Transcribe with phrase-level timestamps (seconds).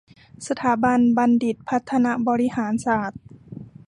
[0.47, 3.21] สถาบันบัณฑิตพัฒนบริหารศาสตร์